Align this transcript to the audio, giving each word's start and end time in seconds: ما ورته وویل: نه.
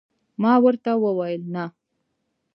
ما 0.41 0.53
ورته 0.65 0.91
وویل: 1.05 1.41
نه. 1.55 1.65